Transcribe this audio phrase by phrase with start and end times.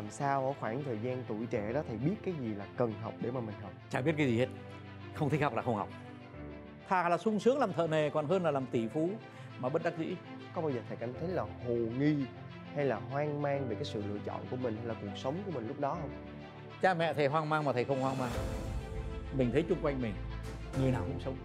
[0.00, 2.92] làm sao ở khoảng thời gian tuổi trẻ đó thầy biết cái gì là cần
[3.02, 3.72] học để mà mình học?
[3.90, 4.46] Chả biết cái gì hết.
[5.14, 5.88] Không thích học là không học.
[6.88, 9.10] Thà là sung sướng làm thợ nề còn hơn là làm tỷ phú.
[9.58, 10.16] Mà bất đắc dĩ.
[10.54, 12.16] Có bao giờ thầy cảm thấy là hồ nghi
[12.74, 15.34] hay là hoang mang về cái sự lựa chọn của mình hay là cuộc sống
[15.46, 16.10] của mình lúc đó không?
[16.82, 18.30] Cha mẹ thầy hoang mang mà thầy không hoang mang.
[19.36, 20.14] Mình thấy chung quanh mình
[20.80, 21.36] người nào cũng sống.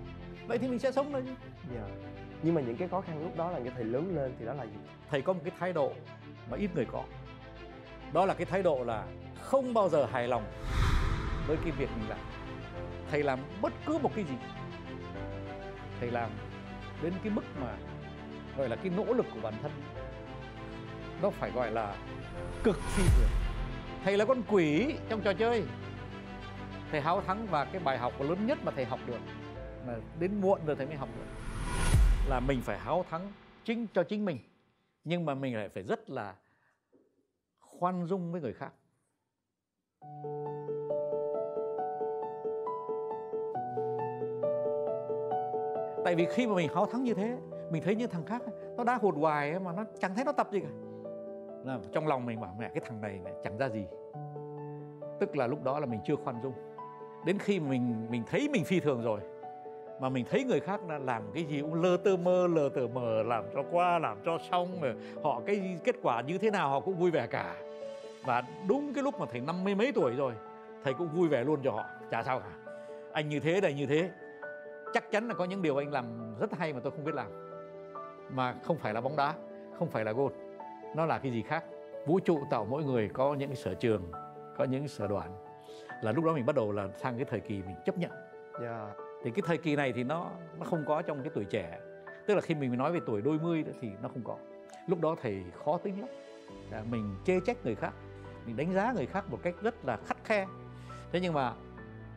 [0.47, 1.23] Vậy thì mình sẽ sống thôi
[1.75, 1.81] dạ.
[2.41, 4.53] Nhưng mà những cái khó khăn lúc đó là cho thầy lớn lên thì đó
[4.53, 4.77] là gì?
[5.09, 5.93] Thầy có một cái thái độ
[6.51, 7.03] mà ít người có.
[8.13, 9.05] Đó là cái thái độ là
[9.41, 10.43] không bao giờ hài lòng
[11.47, 12.19] với cái việc mình làm.
[13.11, 14.35] Thầy làm bất cứ một cái gì.
[15.99, 16.29] Thầy làm
[17.01, 17.75] đến cái mức mà
[18.57, 19.71] gọi là cái nỗ lực của bản thân
[21.21, 21.95] nó phải gọi là
[22.63, 23.29] cực phi thường.
[24.03, 25.63] Thầy là con quỷ trong trò chơi.
[26.91, 29.19] Thầy háo thắng và cái bài học lớn nhất mà thầy học được
[29.87, 31.25] là đến muộn rồi thầy mới học được,
[32.27, 33.31] là mình phải háo thắng
[33.63, 34.39] chính, cho chính mình.
[35.03, 36.35] Nhưng mà mình lại phải rất là
[37.59, 38.73] khoan dung với người khác.
[46.05, 47.37] Tại vì khi mà mình háo thắng như thế,
[47.71, 48.41] mình thấy như thằng khác
[48.77, 50.67] nó đã hụt hoài mà nó chẳng thấy nó tập gì cả
[51.65, 53.85] là trong lòng mình bảo mẹ cái thằng này, này chẳng ra gì.
[55.19, 56.53] Tức là lúc đó là mình chưa khoan dung.
[57.25, 59.19] Đến khi mình mình thấy mình phi thường rồi
[59.99, 62.87] mà mình thấy người khác là làm cái gì cũng lơ tơ mơ lờ tờ
[62.93, 66.69] mờ làm cho qua làm cho xong rồi họ cái kết quả như thế nào
[66.69, 67.55] họ cũng vui vẻ cả.
[68.25, 70.33] Và đúng cái lúc mà thầy năm mươi mấy tuổi rồi
[70.83, 71.85] thầy cũng vui vẻ luôn cho họ.
[72.11, 72.73] Chả sao cả.
[73.13, 74.09] Anh như thế này như thế.
[74.93, 77.27] Chắc chắn là có những điều anh làm rất hay mà tôi không biết làm.
[78.29, 79.33] Mà không phải là bóng đá
[79.79, 80.31] không phải là gôn
[80.95, 81.63] nó là cái gì khác?
[82.05, 84.11] Vũ trụ tạo mỗi người có những cái sở trường
[84.57, 85.45] có những sở đoàn
[86.01, 88.11] là lúc đó mình bắt đầu là sang cái thời kỳ mình chấp nhận.
[88.61, 88.93] Dạ.
[89.23, 91.79] Thì cái thời kỳ này thì nó nó không có trong cái tuổi trẻ.
[92.27, 94.37] Tức là khi mình nói về tuổi đôi mươi đó thì nó không có.
[94.87, 96.09] Lúc đó thầy khó tính lắm.
[96.71, 97.93] Là mình chê trách người khác
[98.45, 100.45] mình đánh giá người khác một cách rất là khắt khe.
[101.11, 101.53] Thế nhưng mà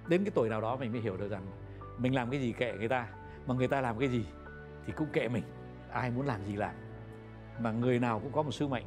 [0.08, 1.47] đến cái tuổi nào đó mình mới hiểu được rằng
[1.98, 3.08] mình làm cái gì kệ người ta
[3.47, 4.26] mà người ta làm cái gì
[4.86, 5.44] thì cũng kệ mình.
[5.92, 6.74] Ai muốn làm gì làm
[7.58, 8.84] mà người nào cũng có một sứ mệnh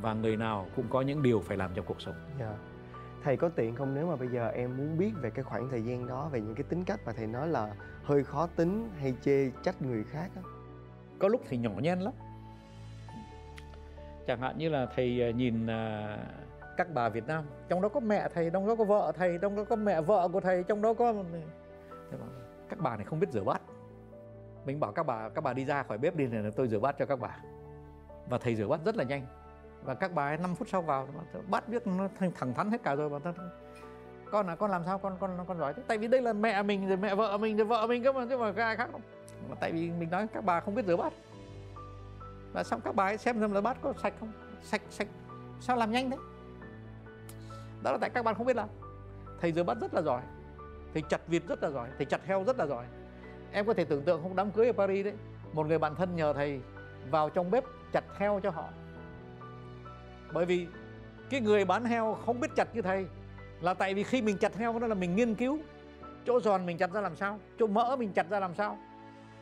[0.00, 2.14] và người nào cũng có những điều phải làm trong cuộc sống.
[2.40, 2.54] Dạ.
[3.22, 5.82] Thầy có tiện không nếu mà bây giờ em muốn biết về cái khoảng thời
[5.82, 9.14] gian đó về những cái tính cách mà thầy nói là hơi khó tính hay
[9.22, 10.42] chê trách người khác á?
[11.18, 12.12] Có lúc thầy nhỏ nhen lắm.
[14.26, 16.18] Chẳng hạn như là thầy à, nhìn à,
[16.76, 19.56] các bà Việt Nam trong đó có mẹ thầy trong đó có vợ thầy trong
[19.56, 21.14] đó có mẹ vợ của thầy trong đó có
[22.68, 23.62] các bà này không biết rửa bát.
[24.64, 26.98] Mình bảo các bà các bà đi ra khỏi bếp đi là tôi rửa bát
[26.98, 27.38] cho các bà
[28.28, 29.26] và thầy rửa bát rất là nhanh.
[29.84, 31.08] Và các bà ấy 5 phút sau vào
[31.48, 33.18] bát biết nó thẳng thắn hết cả rồi, mà
[34.30, 34.98] con là con làm sao?
[34.98, 35.82] Con con con giỏi thế.
[35.86, 38.26] Tại vì đây là mẹ mình rồi, mẹ vợ mình rồi, vợ mình cơ mà,
[38.28, 39.00] chứ mà ai khác đâu.
[39.48, 41.12] Mà tại vì mình nói các bà không biết rửa bát.
[42.52, 44.32] Và xong các bà ấy xem xem là bát có sạch không?
[44.62, 45.08] Sạch sạch.
[45.60, 46.16] Sao làm nhanh thế?
[47.82, 48.68] Đó là tại các bạn không biết làm.
[49.40, 50.22] Thầy rửa bát rất là giỏi.
[50.92, 51.88] Thầy chặt vịt rất là giỏi.
[51.96, 52.84] Thầy chặt heo rất là giỏi.
[53.52, 54.36] Em có thể tưởng tượng không?
[54.36, 55.14] Đám cưới ở paris đấy.
[55.52, 56.60] Một người bạn thân nhờ thầy
[57.10, 58.68] vào trong bếp chặt heo cho họ.
[60.32, 60.66] Bởi vì
[61.30, 63.06] cái người bán heo không biết chặt như thầy
[63.60, 65.58] là tại vì khi mình chặt heo đó là mình nghiên cứu
[66.26, 68.78] chỗ giòn mình chặt ra làm sao chỗ mỡ mình chặt ra làm sao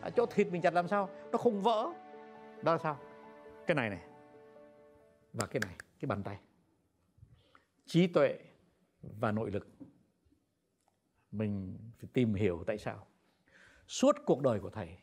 [0.00, 1.88] à, chỗ thịt mình chặt làm sao nó không vỡ.
[2.62, 2.98] Đó là sao?
[3.66, 4.00] Cái này này.
[5.32, 6.38] Và cái này cái bàn tay.
[7.86, 8.38] Trí tuệ
[9.02, 9.68] và nội lực.
[11.32, 13.06] Mình phải tìm hiểu tại sao.
[13.86, 14.98] Suốt cuộc đời của thầy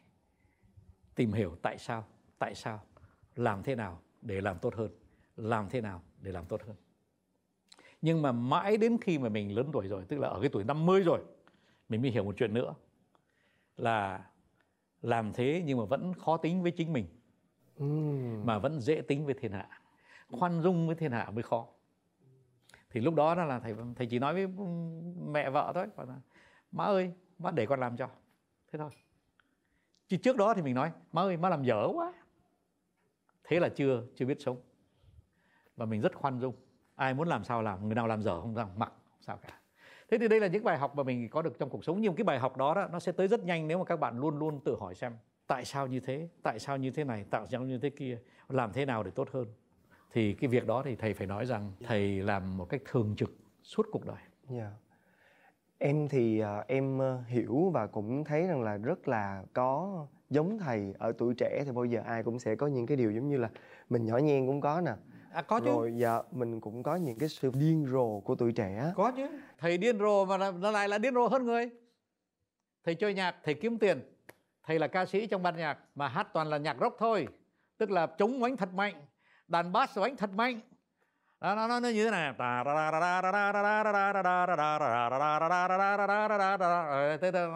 [1.15, 2.07] tìm hiểu tại sao
[2.39, 2.83] tại sao
[3.39, 4.89] làm thế nào để làm tốt hơn
[5.35, 6.75] làm thế nào để làm tốt hơn.
[8.01, 10.63] Nhưng mà mãi đến khi mà mình lớn tuổi rồi tức là ở cái tuổi
[10.63, 11.23] 50 rồi
[11.89, 12.75] mình mới hiểu một chuyện nữa
[13.77, 14.25] là
[15.01, 17.07] làm thế nhưng mà vẫn khó tính với chính mình.
[18.45, 19.81] Mà vẫn dễ tính với thiên hạ
[20.31, 21.67] khoan dung với thiên hạ mới khó.
[22.89, 24.47] Thì lúc đó là thầy thầy chỉ nói với
[25.27, 26.15] mẹ vợ thôi bảo là
[26.71, 28.09] má ơi má để con làm cho.
[28.71, 28.89] Thế thôi.
[30.07, 32.13] Chứ trước đó thì mình nói má ơi má làm dở quá
[33.47, 34.57] thế là chưa chưa biết sống.
[35.75, 36.55] Và mình rất khoan dung.
[36.95, 39.59] Ai muốn làm sao làm người nào làm dở không làm mặc không sao cả.
[40.11, 42.01] Thế thì đây là những bài học mà mình có được trong cuộc sống.
[42.01, 44.19] Nhưng cái bài học đó, đó nó sẽ tới rất nhanh nếu mà các bạn
[44.19, 45.13] luôn luôn tự hỏi xem
[45.47, 48.73] tại sao như thế tại sao như thế này tại sao như thế kia làm
[48.73, 49.47] thế nào để tốt hơn?
[50.11, 53.31] Thì cái việc đó thì thầy phải nói rằng thầy làm một cách thường trực
[53.63, 54.17] suốt cuộc đời.
[54.49, 54.61] Yeah.
[54.61, 54.71] Dạ.
[55.77, 60.59] em thì uh, em uh, hiểu và cũng thấy rằng là rất là có giống
[60.59, 63.29] thầy ở tuổi trẻ thì bao giờ ai cũng sẽ có những cái điều giống
[63.29, 63.49] như là
[63.89, 64.91] mình nhỏ nhen cũng có nè
[65.31, 68.51] à, có chứ rồi dạ mình cũng có những cái sự điên rồ của tuổi
[68.51, 69.27] trẻ có chứ
[69.57, 71.69] thầy điên rồ mà nó lại là điên rồ hơn người
[72.83, 74.01] thầy chơi nhạc thầy kiếm tiền
[74.63, 77.27] thầy là ca sĩ trong ban nhạc mà hát toàn là nhạc rock thôi
[77.77, 79.05] tức là chống oánh thật mạnh
[79.47, 80.59] đàn bass oánh thật mạnh
[81.39, 82.33] đó, nó, nó, nó như thế này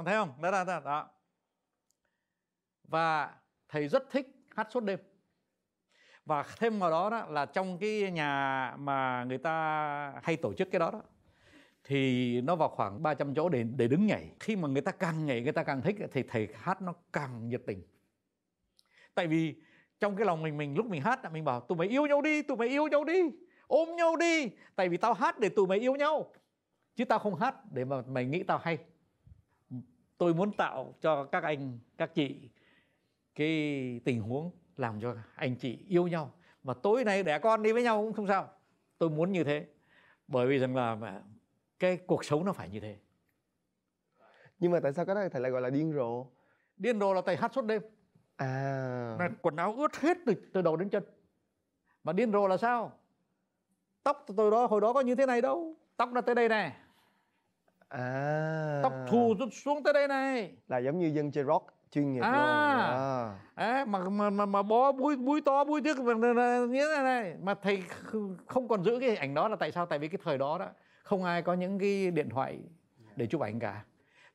[0.06, 1.10] thấy không đó, đó, đó
[2.92, 3.34] và
[3.70, 5.00] thầy rất thích hát suốt đêm.
[6.26, 10.72] Và thêm vào đó, đó là trong cái nhà mà người ta hay tổ chức
[10.72, 11.02] cái đó đó
[11.84, 14.32] thì nó vào khoảng 300 chỗ để để đứng nhảy.
[14.40, 17.50] Khi mà người ta càng nhảy người ta càng thích thì thầy hát nó càng
[17.50, 17.84] nhiệt tình.
[19.16, 19.56] Tại vì
[20.00, 22.42] trong cái lòng mình mình lúc mình hát mình bảo tụi mày yêu nhau đi
[22.42, 23.22] tụi mày yêu nhau đi
[23.68, 24.50] ôm nhau đi.
[24.76, 26.32] Tại vì tao hát để tụi mày yêu nhau
[26.96, 28.78] chứ tao không hát để mà mày nghĩ tao hay.
[30.18, 32.50] Tôi muốn tạo cho các anh các chị
[33.42, 36.32] cái tình huống làm cho anh chị yêu nhau.
[36.64, 38.50] Và tối nay đẻ con đi với nhau cũng không sao.
[38.98, 39.66] Tôi muốn như thế.
[40.28, 41.22] Bởi vì rằng là
[41.80, 42.98] cái cuộc sống nó phải như thế.
[44.60, 46.26] Nhưng mà tại sao cái đó thầy lại gọi là điên rồ?
[46.78, 47.82] Điên rồ là thầy hát suốt đêm.
[48.36, 49.16] À.
[49.20, 51.04] Mà quần áo ướt hết từ, từ đầu đến chân.
[52.04, 52.92] Mà điên rồ là sao?
[54.04, 55.76] Tóc tôi đó hồi đó có như thế này đâu.
[55.98, 56.76] Tóc nó tới đây này
[57.88, 58.80] à.
[58.84, 60.56] Tóc thù xuống tới đây này.
[60.68, 63.40] Là giống như dân chơi rock chuyên nghiệp à, luôn à.
[63.56, 67.54] à mà mà mà, mà bó búi búi to búi tiếc như thế này mà
[67.54, 67.84] thầy
[68.48, 69.86] không còn giữ cái hình ảnh đó là tại sao?
[69.86, 70.68] Tại vì cái thời đó đó
[71.04, 72.60] không ai có những cái điện thoại
[73.16, 73.84] để chụp ảnh cả.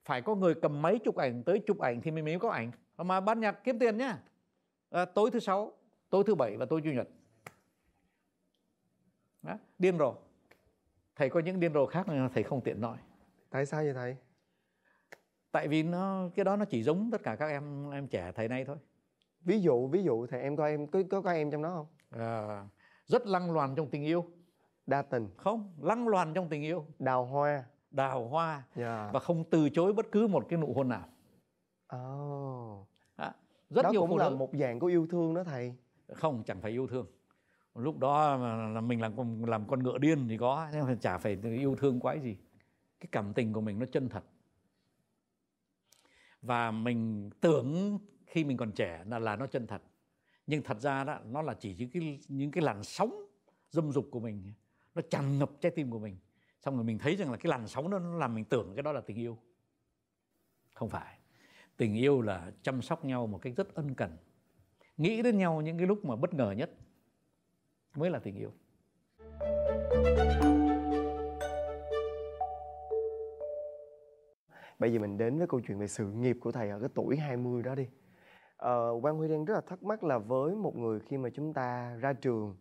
[0.04, 2.70] Phải có người cầm máy chụp ảnh tới chụp ảnh thì mình mới có ảnh.
[2.96, 4.18] Mà ban nhạc kiếm tiền nhá.
[4.90, 5.72] À, tối thứ sáu
[6.10, 7.08] tối thứ bảy và tối chủ nhật.
[9.42, 10.14] Đó, điên rồ.
[11.16, 12.96] Thầy có những điên rồ khác mà thầy không tiện nói.
[13.50, 14.16] Tại sao vậy thầy
[15.56, 18.48] tại vì nó cái đó nó chỉ giống tất cả các em em trẻ thầy
[18.48, 18.76] nay thôi.
[19.40, 21.86] Ví dụ ví dụ thầy em coi em có có, có em trong đó không?
[22.20, 22.64] À,
[23.06, 24.24] rất lăng loàn trong tình yêu.
[24.86, 25.28] Đa tình.
[25.36, 26.86] Không lăng loàn trong tình yêu.
[26.98, 27.64] Đào hoa.
[27.90, 28.52] Đào hoa.
[28.52, 28.66] Yeah.
[28.76, 29.10] Dạ.
[29.12, 31.08] và không từ chối bất cứ một cái nụ hôn nào.
[31.96, 32.88] Oh.
[33.16, 33.34] à,
[33.70, 34.36] rất đó nhiều cũng là nữ.
[34.36, 35.74] một dạng của yêu thương đó thầy.
[36.12, 37.06] Không chẳng phải yêu thương.
[37.74, 40.96] Lúc đó mà là mình làm con làm con ngựa điên thì có nhưng mà
[41.00, 42.36] chả phải yêu thương quái gì.
[43.00, 44.24] Cái cảm tình của mình nó chân thật
[46.42, 49.82] và mình tưởng khi mình còn trẻ là là nó chân thật.
[50.46, 53.26] Nhưng thật ra đó, nó là chỉ những cái những cái làn sóng
[53.70, 54.52] dâm dục của mình.
[54.94, 56.16] Nó tràn ngập trái tim của mình.
[56.60, 58.82] Xong rồi mình thấy rằng là cái làn sóng đó, nó làm mình tưởng cái
[58.82, 59.38] đó là tình yêu.
[60.74, 61.18] Không phải.
[61.76, 64.16] Tình yêu là chăm sóc nhau một cách rất ân cần.
[64.96, 66.70] Nghĩ đến nhau những cái lúc mà bất ngờ nhất
[67.94, 68.52] mới là tình yêu.
[74.78, 77.16] Bây giờ mình đến với câu chuyện về sự nghiệp của thầy ở cái tuổi
[77.16, 77.86] 20 đó đi.
[78.56, 81.54] Ờ, Quang Huy đang rất là thắc mắc là với một người khi mà chúng
[81.54, 82.56] ta ra trường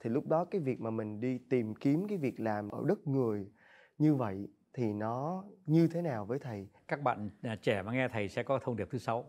[0.00, 3.06] thì lúc đó cái việc mà mình đi tìm kiếm cái việc làm ở đất
[3.06, 3.50] người
[3.98, 6.68] như vậy thì nó như thế nào với thầy?
[6.88, 9.24] Các bạn à, trẻ mà nghe thầy sẽ có thông điệp thứ sáu.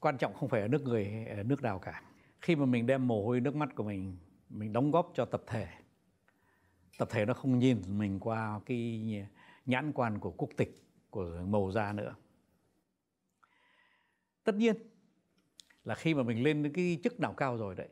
[0.00, 2.02] Quan trọng không phải ở nước người ở nước nào cả.
[2.40, 4.16] Khi mà mình đem mồ hôi nước mắt của mình
[4.48, 5.66] mình đóng góp cho tập thể
[6.98, 9.02] tập thể nó không nhìn mình qua cái
[9.66, 12.14] nhãn quan của quốc tịch của màu da nữa.
[14.44, 14.76] Tất nhiên
[15.84, 17.88] là khi mà mình lên đến cái chức nào cao rồi đấy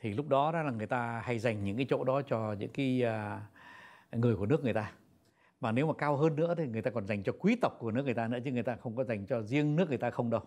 [0.00, 2.70] thì lúc đó đó là người ta hay dành những cái chỗ đó cho những
[2.70, 3.02] cái
[4.12, 4.92] uh, người của nước người ta.
[5.60, 7.90] Mà nếu mà cao hơn nữa thì người ta còn dành cho quý tộc của
[7.90, 10.10] nước người ta nữa chứ người ta không có dành cho riêng nước người ta
[10.10, 10.42] không đâu.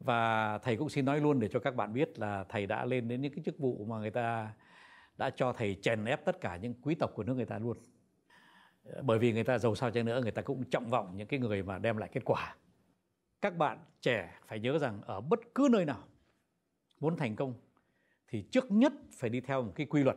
[0.00, 3.08] Và thầy cũng xin nói luôn để cho các bạn biết là thầy đã lên
[3.08, 4.52] đến những cái chức vụ mà người ta
[5.16, 7.76] đã cho thầy chèn ép tất cả những quý tộc của nước người ta luôn.
[9.02, 11.40] Bởi vì người ta giàu sao chăng nữa người ta cũng trọng vọng những cái
[11.40, 12.56] người mà đem lại kết quả.
[13.40, 16.04] Các bạn trẻ phải nhớ rằng ở bất cứ nơi nào
[17.00, 17.54] muốn thành công
[18.28, 20.16] thì trước nhất phải đi theo một cái quy luật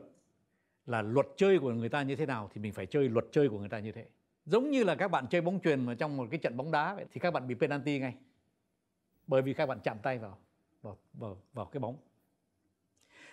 [0.86, 3.50] là luật chơi của người ta như thế nào thì mình phải chơi luật chơi
[3.50, 4.06] của người ta như thế.
[4.46, 6.96] Giống như là các bạn chơi bóng truyền mà trong một cái trận bóng đá
[6.96, 8.16] vậy, thì các bạn bị penalty ngay.
[9.28, 10.38] Bởi vì các bạn chạm tay vào
[10.82, 11.98] vào vào, vào cái bóng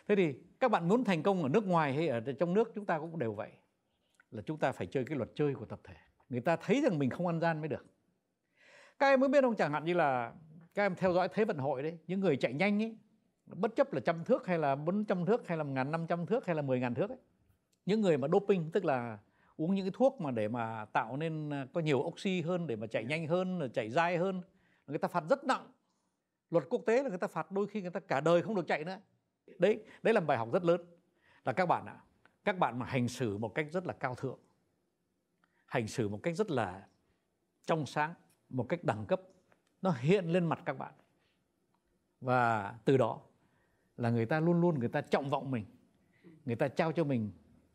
[0.09, 2.87] thế thì các bạn muốn thành công ở nước ngoài hay ở trong nước, chúng
[2.87, 3.51] ta cũng đều vậy.
[4.31, 5.95] Là chúng ta phải chơi cái luật chơi của tập thể.
[6.29, 7.87] Người ta thấy rằng mình không ăn gian mới được.
[8.99, 9.57] Các em mới biết không?
[9.57, 10.33] Chẳng hạn như là
[10.75, 12.97] các em theo dõi thế vận hội đấy, những người chạy nhanh ấy,
[13.47, 16.07] bất chấp là trăm thước hay là bốn trăm thước hay là một ngàn năm
[16.07, 17.19] trăm thước hay là mười ngàn thước ấy.
[17.87, 19.19] Những người mà doping, tức là
[19.57, 22.77] uống những cái thuốc mà để mà tạo nên à, có nhiều oxy hơn, để
[22.77, 24.43] mà chạy nhanh hơn chạy dai hơn
[24.87, 25.73] người ta phạt rất nặng.
[26.51, 28.67] Luật quốc tế là người ta phạt đôi khi người ta cả đời không được
[28.67, 28.99] chạy nữa
[29.59, 30.81] đấy đấy là bài học rất lớn.
[31.45, 32.05] Là các bạn ạ à,
[32.45, 34.39] các bạn mà hành xử một cách rất là cao thượng
[35.73, 36.87] hành xử một cách rất là
[37.67, 38.15] trong sáng
[38.49, 39.21] một cách đẳng cấp
[39.83, 40.95] nó hiện lên mặt các bạn.
[42.21, 43.21] Và từ đó
[43.97, 45.65] là người ta luôn luôn người ta trọng vọng mình
[46.45, 47.31] người ta trao cho mình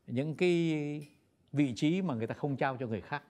[0.08, 1.08] những cái
[1.52, 3.24] vị trí mà người ta không trao cho người khác.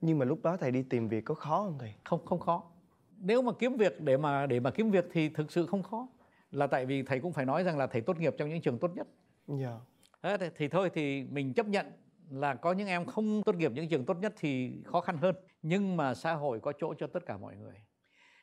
[0.00, 1.94] Nhưng mà lúc đó thầy đi tìm việc có khó không thầy?
[2.04, 2.70] Không không khó.
[3.16, 6.08] Nếu mà kiếm việc để mà để mà kiếm việc thì thực sự không khó
[6.52, 8.78] là tại vì thầy cũng phải nói rằng là thầy tốt nghiệp trong những trường
[8.78, 9.06] tốt nhất.
[9.46, 9.78] Dạ.
[10.22, 11.86] Thế thì thôi thì mình chấp nhận
[12.30, 15.34] là có những em không tốt nghiệp những trường tốt nhất thì khó khăn hơn.
[15.62, 17.74] Nhưng mà xã hội có chỗ cho tất cả mọi người.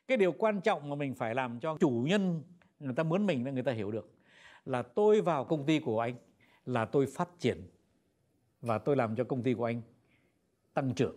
[0.06, 2.42] Cái điều quan trọng mà mình phải làm cho chủ nhân
[2.80, 4.10] người ta muốn mình là người ta hiểu được
[4.64, 6.14] là tôi vào công ty của anh
[6.66, 7.68] là tôi phát triển
[8.60, 9.82] và tôi làm cho công ty của anh
[10.74, 11.16] tăng trưởng.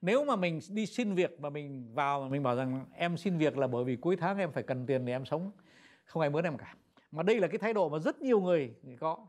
[0.00, 3.38] Nếu mà mình đi xin việc mà mình vào mà mình bảo rằng em xin
[3.38, 5.50] việc là bởi vì cuối tháng em phải cần tiền để em sống
[6.04, 6.74] không ai muốn em cả.
[7.10, 9.26] Mà đây là cái thái độ mà rất nhiều người có.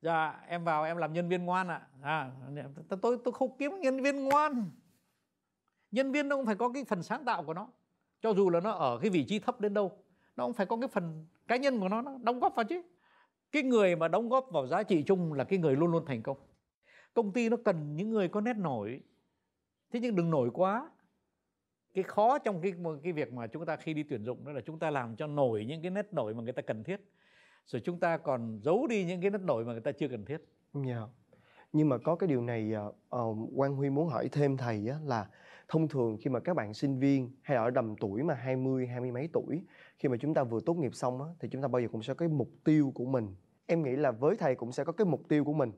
[0.00, 1.88] Dạ em vào em làm nhân viên ngoan ạ.
[2.02, 2.30] À.
[2.56, 2.68] à,
[3.02, 4.70] tôi tôi không kiếm nhân viên ngoan.
[5.90, 7.68] Nhân viên nó cũng phải có cái phần sáng tạo của nó.
[8.20, 10.04] Cho dù là nó ở cái vị trí thấp đến đâu
[10.36, 12.82] nó cũng phải có cái phần cá nhân của nó nó đóng góp vào chứ.
[13.52, 16.22] Cái người mà đóng góp vào giá trị chung là cái người luôn luôn thành
[16.22, 16.36] công.
[17.14, 19.00] Công ty nó cần những người có nét nổi.
[19.90, 20.90] Thế nhưng đừng nổi quá
[21.94, 22.72] cái khó trong cái
[23.02, 25.26] cái việc mà chúng ta khi đi tuyển dụng đó là chúng ta làm cho
[25.26, 27.00] nổi những cái nét nổi mà người ta cần thiết
[27.66, 30.24] rồi chúng ta còn giấu đi những cái nét nổi mà người ta chưa cần
[30.24, 30.38] thiết.
[30.86, 31.08] Yeah.
[31.72, 32.72] Nhưng mà có cái điều này
[33.16, 35.28] uh, Quang Huy muốn hỏi thêm thầy á, là
[35.68, 39.00] thông thường khi mà các bạn sinh viên hay ở đầm tuổi mà 20, hai
[39.00, 39.62] mươi mấy tuổi
[39.98, 42.02] khi mà chúng ta vừa tốt nghiệp xong á, thì chúng ta bao giờ cũng
[42.02, 43.34] sẽ có cái mục tiêu của mình.
[43.66, 45.72] Em nghĩ là với thầy cũng sẽ có cái mục tiêu của mình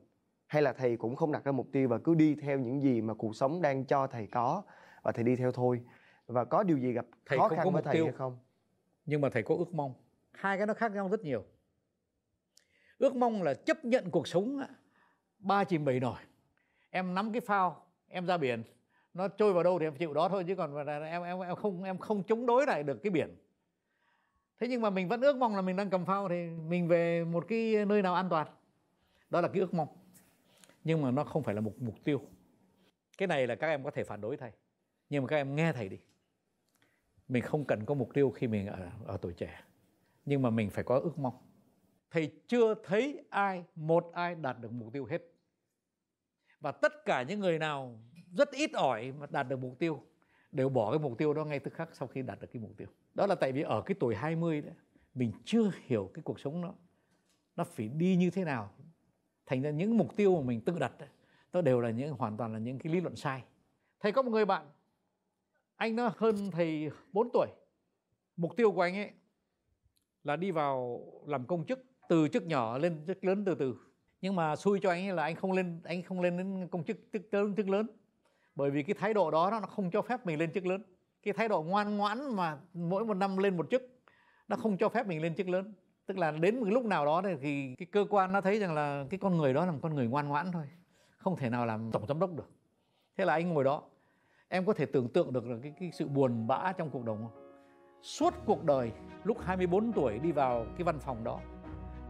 [0.47, 3.01] hay là thầy cũng không đặt ra mục tiêu và cứ đi theo những gì
[3.01, 4.63] mà cuộc sống đang cho thầy có
[5.03, 5.81] và thầy đi theo thôi
[6.27, 8.37] và có điều gì gặp thầy khó khăn với thầy tiêu, hay không?
[9.05, 9.93] nhưng mà thầy có ước mong.
[10.31, 11.45] Hai cái nó khác nhau rất nhiều.
[12.97, 14.61] Ước mong là chấp nhận cuộc sống
[15.39, 16.19] ba chìm bảy nổi.
[16.89, 18.63] Em nắm cái phao em ra biển.
[19.13, 21.83] Nó trôi vào đâu thì em chịu đó thôi chứ còn em em em không
[21.83, 23.35] em không chống đối lại được cái biển.
[24.59, 27.23] Thế nhưng mà mình vẫn ước mong là mình đang cầm phao thì mình về
[27.23, 28.47] một cái nơi nào an toàn.
[29.29, 29.87] Đó là cái ước mong.
[30.83, 32.21] Nhưng mà nó không phải là một mục tiêu.
[33.17, 34.51] Cái này là các em có thể phản đối thầy
[35.09, 35.97] nhưng mà các em nghe thầy đi
[37.27, 39.63] mình không cần có mục tiêu khi mình ở, ở tuổi trẻ.
[40.25, 41.33] Nhưng mà mình phải có ước mong.
[42.11, 45.21] Thầy chưa thấy ai một ai đạt được mục tiêu hết.
[46.59, 47.99] Và tất cả những người nào
[48.37, 50.03] rất ít ỏi mà đạt được mục tiêu
[50.51, 52.71] đều bỏ cái mục tiêu đó ngay tức khắc sau khi đạt được cái mục
[52.77, 52.87] tiêu.
[53.13, 54.73] Đó là tại vì ở cái tuổi 20 đấy
[55.13, 56.73] mình chưa hiểu cái cuộc sống nó
[57.55, 58.71] nó phải đi như thế nào.
[59.45, 60.93] Thành ra những mục tiêu mà mình tự đặt
[61.53, 63.43] đó đều là những hoàn toàn là những cái lý luận sai.
[63.99, 64.65] Thầy có một người bạn
[65.77, 67.47] anh nó hơn thầy 4 tuổi.
[68.35, 69.11] Mục tiêu của anh ấy
[70.23, 71.79] là đi vào làm công chức,
[72.09, 73.75] từ chức nhỏ lên chức lớn từ từ.
[74.21, 76.83] Nhưng mà xui cho anh ấy là anh không lên, anh không lên đến công
[76.83, 77.87] chức chức lớn chức lớn.
[78.55, 80.83] Bởi vì cái thái độ đó nó không cho phép mình lên chức lớn.
[81.23, 83.81] Cái thái độ ngoan ngoãn mà mỗi một năm lên một chức,
[84.47, 85.73] nó không cho phép mình lên chức lớn.
[86.05, 89.05] Tức là đến một lúc nào đó thì cái cơ quan nó thấy rằng là
[89.09, 90.69] cái con người đó là một con người ngoan ngoãn thôi,
[91.17, 92.49] không thể nào làm tổng giám đốc được.
[93.17, 93.83] Thế là anh ngồi đó
[94.49, 97.15] em có thể tưởng tượng được là cái, cái sự buồn bã trong cuộc đời
[97.15, 97.47] không?
[98.01, 98.91] suốt cuộc đời
[99.23, 101.39] lúc 24 tuổi đi vào cái văn phòng đó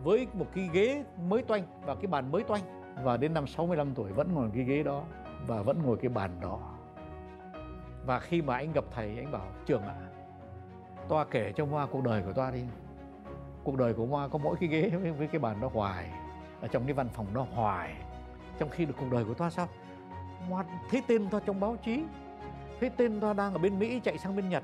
[0.04, 2.62] với một cái ghế mới toanh và cái bàn mới toanh
[3.04, 5.04] và đến năm 65 tuổi vẫn ngồi cái ghế đó
[5.48, 6.60] và vẫn ngồi cái bàn đó.
[8.06, 10.10] Và khi mà anh gặp thầy anh bảo trường ạ à,
[11.10, 12.64] toa kể cho hoa cuộc đời của toa đi.
[13.64, 16.12] Cuộc đời của hoa có mỗi cái ghế với cái bàn đó hoài
[16.62, 17.96] ở trong cái văn phòng đó hoài.
[18.58, 19.68] Trong khi được cuộc đời của toa sao?
[20.50, 22.04] Hoa thấy tên toa trong báo chí
[22.80, 24.64] thấy tên ta đang ở bên mỹ chạy sang bên nhật.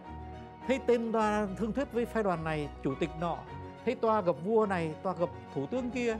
[0.67, 3.37] Thấy tên ta thương thuyết với phái đoàn này, chủ tịch nọ.
[3.85, 6.17] Thấy toa gặp vua này, toa gặp thủ tướng kia.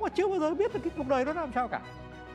[0.00, 1.80] Mà chưa bao giờ biết được cái cuộc đời đó làm sao cả.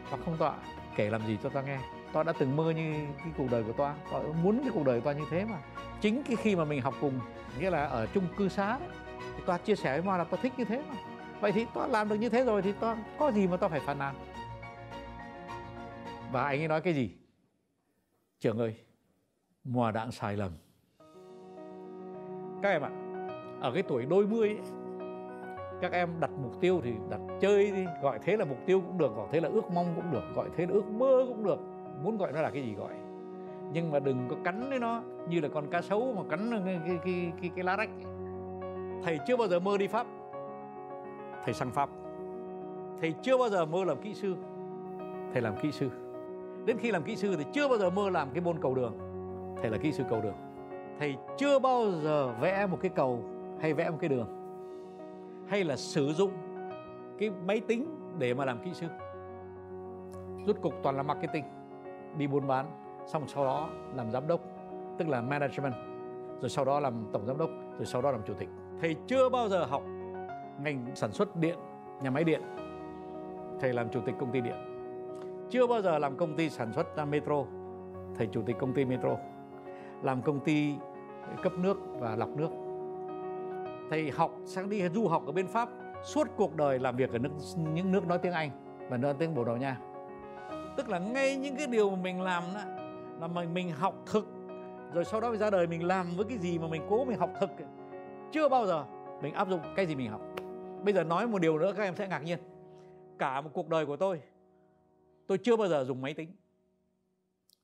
[0.10, 0.56] Và không tọa
[0.96, 1.78] kể làm gì cho ta nghe.
[2.14, 3.94] Toa đã từng mơ như cái cuộc đời của toa.
[4.12, 5.58] Toa muốn cái cuộc đời của toa như thế mà.
[6.02, 7.20] Chính cái khi mà mình học cùng,
[7.60, 8.80] nghĩa là ở chung cư xá
[9.38, 10.96] thì toa chia sẻ với hoa là toa thích như thế mà.
[11.40, 13.80] Vậy thì toa làm được như thế rồi thì toa, có gì mà toa phải
[13.80, 14.16] phàn nàn?
[16.32, 17.12] Và anh ấy nói cái gì?
[18.44, 18.76] Trường ơi
[19.64, 20.52] mùa đạn sai lầm.
[22.62, 22.92] Các em ạ
[23.62, 24.58] ở cái tuổi đôi mươi ấy,
[25.82, 28.98] các em đặt mục tiêu thì đặt chơi đi gọi thế là mục tiêu cũng
[28.98, 31.60] được gọi thế là ước mong cũng được gọi thế là ước mơ cũng được.
[32.04, 32.94] Muốn gọi nó là cái gì gọi.
[33.74, 36.80] Nhưng mà đừng có cắn với nó như là con cá sấu mà cắn cái
[36.86, 37.90] cái cái, cái, cái lá rách
[39.04, 40.08] thầy chưa bao giờ mơ đi pháp.
[41.44, 41.90] Thầy sang pháp.
[43.02, 44.36] Thầy chưa bao giờ mơ làm kỹ sư.
[45.34, 45.90] Thầy làm kỹ sư
[46.66, 48.94] đến khi làm kỹ sư thì chưa bao giờ mơ làm cái môn cầu đường.
[49.62, 50.36] Thầy là kỹ sư cầu đường.
[51.00, 53.24] Thầy chưa bao giờ vẽ một cái cầu
[53.60, 54.28] hay vẽ một cái đường.
[55.48, 56.32] Hay là sử dụng
[57.20, 57.86] cái máy tính
[58.20, 58.88] để mà làm kỹ sư.
[60.46, 61.44] Rút cục toàn là marketing.
[62.18, 62.66] Đi buôn bán,
[63.06, 64.42] xong sau đó làm giám đốc,
[64.98, 65.74] tức là management,
[66.42, 68.50] rồi sau đó làm tổng giám đốc, rồi sau đó làm chủ tịch.
[68.82, 69.84] Thầy chưa bao giờ học
[70.62, 71.58] ngành sản xuất điện,
[72.02, 72.42] nhà máy điện.
[73.60, 74.73] Thầy làm chủ tịch công ty điện
[75.54, 77.46] chưa bao giờ làm công ty sản xuất metro.
[78.16, 79.18] Thầy chủ tịch công ty metro
[80.04, 80.76] làm công ty
[81.44, 82.50] cấp nước và lọc nước.
[83.90, 85.70] Thầy học sang đi du học ở bên pháp
[86.04, 87.30] suốt cuộc đời làm việc ở nước,
[87.74, 88.50] những nước nói tiếng anh
[88.90, 89.78] và nói tiếng bồ đào nha.
[90.78, 92.62] Tức là ngay những cái điều mà mình làm đó,
[93.22, 94.28] là mình mình học thực
[94.94, 97.30] rồi sau đó ra đời mình làm với cái gì mà mình cố mình học
[97.40, 97.50] thực
[98.32, 98.86] chưa bao giờ
[99.22, 100.22] mình áp dụng cái gì mình học.
[100.84, 102.40] Bây giờ nói một điều nữa các em sẽ ngạc nhiên.
[103.20, 104.22] Cả một cuộc đời của tôi
[105.34, 106.32] tôi chưa bao giờ dùng máy tính.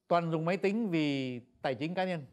[0.08, 2.26] Toàn dùng máy tính vì tài chính cá nhân.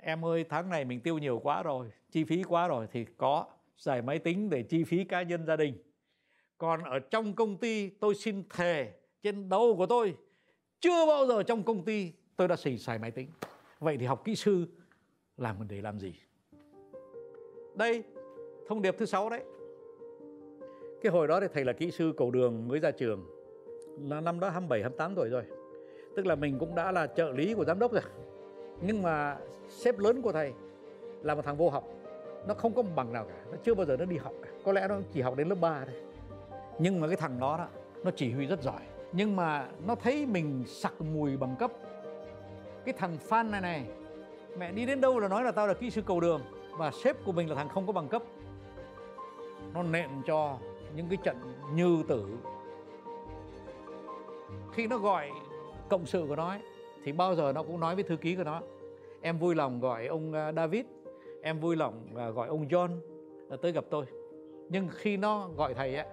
[0.00, 3.46] Em ơi, tháng này mình tiêu nhiều quá rồi, chi phí quá rồi thì có
[3.76, 5.74] xài máy tính để chi phí cá nhân gia đình.
[6.58, 10.16] Còn ở trong công ty, tôi xin thề, trên đầu của tôi,
[10.80, 13.28] chưa bao giờ trong công ty tôi đã xài xài máy tính.
[13.78, 14.66] Vậy thì học kỹ sư
[15.36, 16.14] làm để làm gì?
[17.74, 18.02] Đây,
[18.68, 19.42] thông điệp thứ sáu đấy.
[21.02, 23.33] Cái hồi đó thì thầy là kỹ sư cầu đường mới ra trường
[23.98, 25.42] là năm đó 27 28 tuổi rồi.
[26.16, 28.02] Tức là mình cũng đã là trợ lý của giám đốc rồi.
[28.80, 29.36] Nhưng mà
[29.68, 30.52] sếp lớn của thầy
[31.22, 31.84] là một thằng vô học.
[32.46, 33.44] Nó không có một bằng nào cả.
[33.50, 34.48] Nó chưa bao giờ nó đi học cả.
[34.64, 35.94] Có lẽ nó chỉ học đến lớp 3 thôi.
[36.78, 37.66] Nhưng mà cái thằng đó đó,
[38.04, 38.80] nó chỉ huy rất giỏi.
[39.12, 41.70] Nhưng mà nó thấy mình sặc mùi bằng cấp.
[42.84, 43.84] Cái thằng fan này này,
[44.58, 46.40] mẹ đi đến đâu là nói là tao là kỹ sư cầu đường
[46.78, 48.22] và sếp của mình là thằng không có bằng cấp.
[49.74, 50.58] Nó nện cho
[50.96, 51.36] những cái trận
[51.74, 52.26] như tử
[54.74, 55.30] khi nó gọi
[55.88, 56.60] cộng sự của nó ấy,
[57.04, 58.62] thì bao giờ nó cũng nói với thư ký của nó
[59.20, 60.84] em vui lòng gọi ông à, David
[61.42, 62.88] em vui lòng à, gọi ông John
[63.50, 64.04] à, tới gặp tôi.
[64.68, 66.06] Nhưng khi nó gọi thầy ấy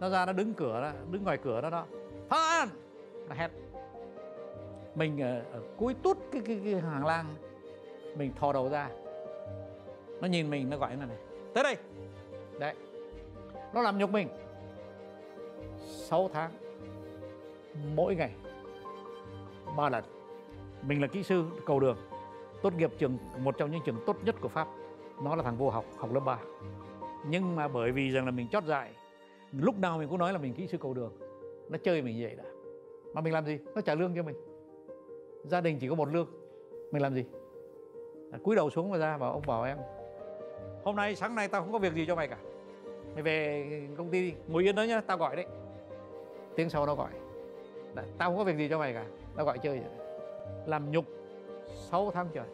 [0.00, 1.86] nó ra nó đứng cửa đó, đứng ngoài cửa đó đó
[2.28, 2.68] Phan!
[3.28, 3.50] Nó hét.
[4.94, 7.34] Mình ở, ở cuối tút cái, cái, cái hàng lang
[8.16, 8.90] mình thò đầu ra.
[10.20, 11.16] Nó nhìn mình nó gọi như này
[11.54, 11.76] tới đây.
[12.58, 12.74] Đấy.
[13.74, 14.28] Nó làm nhục mình.
[15.86, 16.50] 6 tháng
[17.94, 18.34] mỗi ngày
[19.76, 20.04] ba lần.
[20.82, 21.96] Mình là kỹ sư cầu đường
[22.62, 24.68] tốt nghiệp trường một trong những trường tốt nhất của pháp.
[25.22, 26.38] Nó là thằng vô học học lớp 3
[27.28, 28.92] nhưng mà bởi vì rằng là mình chót dại
[29.52, 31.12] lúc nào mình cũng nói là mình kỹ sư cầu đường
[31.68, 32.44] nó chơi mình vậy đã.
[33.14, 33.58] Mà mình làm gì?
[33.74, 34.36] Nó trả lương cho mình.
[35.44, 36.26] Gia đình chỉ có một lương
[36.92, 37.24] mình làm gì?
[38.32, 39.78] À, cúi đầu xuống mà ra bảo ông bảo em
[40.84, 42.38] hôm nay sáng nay tao không có việc gì cho mày cả.
[43.14, 45.46] Mày về công ty đi ngồi yên đó nhá tao gọi đấy.
[46.56, 47.10] Tiếng sau nó gọi
[47.94, 49.04] đấy, tao không có việc gì cho mày cả.
[49.36, 49.90] Tao gọi chơi vậy.
[50.66, 51.04] làm nhục
[51.90, 52.46] 6 tháng trời.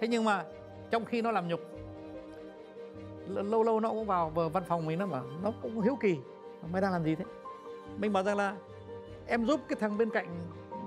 [0.00, 0.44] Thế nhưng mà
[0.90, 1.60] trong khi nó làm nhục
[3.26, 6.16] lâu lâu nó cũng vào văn phòng mình nó mà nó cũng hiếu kỳ.
[6.72, 7.24] Mày đang làm gì thế?
[7.96, 8.56] Mình bảo rằng là
[9.26, 10.26] em giúp cái thằng bên cạnh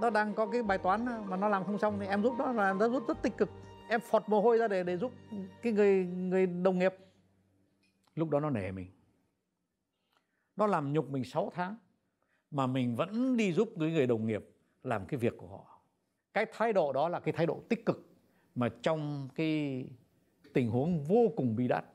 [0.01, 2.51] nó đang có cái bài toán mà nó làm không xong thì em giúp nó
[2.51, 3.49] là nó giúp rất tích cực.
[3.89, 5.11] Em phọt mồ hôi ra để để giúp
[5.61, 6.95] cái người người đồng nghiệp.
[8.15, 8.87] Lúc đó nó nể mình.
[10.55, 11.75] Nó làm nhục mình 6 tháng
[12.53, 14.43] mà mình vẫn đi giúp cái người đồng nghiệp
[14.83, 15.81] làm cái việc của họ.
[16.33, 18.09] Cái thái độ đó là cái thái độ tích cực
[18.55, 19.85] mà trong cái
[20.53, 21.85] tình huống vô cùng bi đát.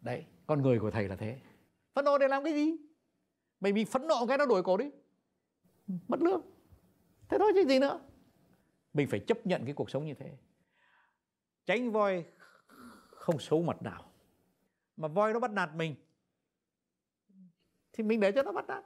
[0.00, 1.40] Đấy, con người của thầy là thế.
[1.94, 2.76] Phẫn nộ để làm cái gì?
[3.60, 4.90] Mày bị phẫn nộ cái nó đuổi cổ đi.
[6.08, 6.40] Mất lương.
[7.28, 8.00] Thế thôi chứ gì nữa.
[8.94, 10.38] Mình phải chấp nhận cái cuộc sống như thế.
[11.66, 12.24] Tránh voi
[13.10, 14.12] không xấu mặt nào.
[14.96, 15.94] Mà voi nó bắt nạt mình,
[17.92, 18.84] thì mình để cho nó bắt nạt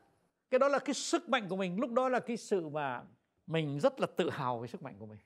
[0.50, 1.80] cái đó là cái sức mạnh của mình.
[1.80, 3.02] Lúc đó là cái sự mà
[3.46, 5.18] mình rất là tự hào với sức mạnh của mình.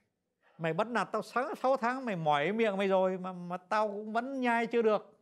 [0.57, 3.87] Mày bắt nạt tao 6, 6 tháng mày mỏi miệng mày rồi mà mà tao
[3.87, 5.19] cũng vẫn nhai chưa được.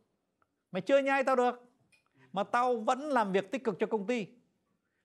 [0.70, 1.62] Mày chưa nhai tao được.
[2.32, 4.26] Mà tao vẫn làm việc tích cực cho công ty.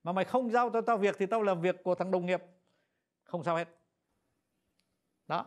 [0.04, 2.44] Mà mày không giao cho tao việc thì tao làm việc của thằng đồng nghiệp.
[3.24, 3.68] Không sao hết.
[5.28, 5.46] Đó.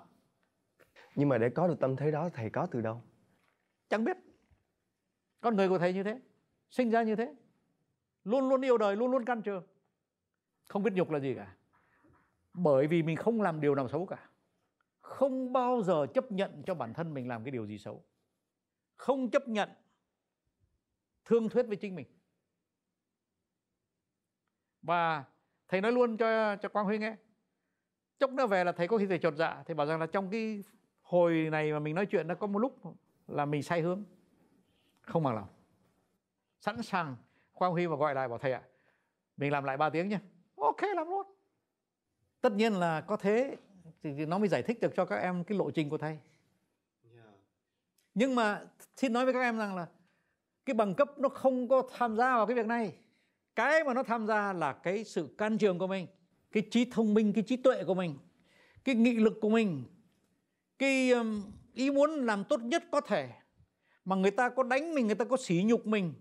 [1.15, 3.03] Nhưng mà để có được tâm thế đó thầy có từ đâu?
[3.89, 4.17] Chẳng biết.
[5.41, 6.21] Con người của thầy như thế.
[6.71, 7.35] Sinh ra như thế
[8.29, 9.67] luôn luôn yêu đời, luôn luôn căn trường
[10.69, 11.57] không biết nhục là gì cả.
[12.55, 14.31] Bởi vì mình không làm điều nào xấu cả.
[15.01, 18.05] Không bao giờ chấp nhận cho bản thân mình làm cái điều gì xấu.
[18.97, 19.69] Không chấp nhận
[21.25, 22.07] thương thuyết với chính mình.
[24.83, 25.25] Và
[25.69, 27.17] thầy nói luôn cho cho quang huy nghe.
[28.19, 29.63] Chốc nữa về là thầy có khi thầy chột dạ.
[29.67, 30.65] Thầy bảo rằng là trong cái
[31.03, 34.05] hồi này mà mình nói chuyện, nó có một lúc là mình sai hướng.
[35.01, 35.49] Không bằng lòng.
[36.61, 37.17] Sẵn sàng
[37.59, 38.63] quang huy mà gọi lại bảo thầy ạ
[39.37, 40.19] mình làm lại 3 tiếng nhé
[40.57, 41.27] ok làm luôn.
[42.41, 43.57] Tất nhiên là có thế
[44.03, 46.19] thì nó mới giải thích được cho các em cái lộ trình của thầy.
[48.15, 48.63] Nhưng mà
[48.97, 49.87] xin nói với các em rằng là
[50.65, 52.95] cái bằng cấp nó không có tham gia vào cái việc này.
[53.57, 56.07] Cái mà nó tham gia là cái sự can trường của mình
[56.53, 58.19] cái trí thông minh cái trí tuệ của mình
[58.85, 59.85] cái nghị lực của mình
[60.79, 61.13] cái
[61.75, 63.31] ý muốn làm tốt nhất có thể.
[64.05, 66.15] Mà người ta có đánh mình người ta có sỉ nhục mình